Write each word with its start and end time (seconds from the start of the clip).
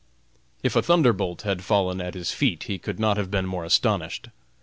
]If 0.63 0.75
a 0.75 0.81
thunderbolt 0.81 1.43
had 1.43 1.63
fallen 1.63 2.01
at 2.01 2.15
his 2.15 2.31
feet 2.31 2.63
he 2.63 2.79
could 2.79 2.99
not 2.99 3.17
have 3.17 3.29
been 3.29 3.45
more 3.45 3.65
astonished. 3.65 4.29